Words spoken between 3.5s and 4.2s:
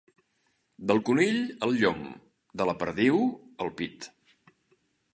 el pit.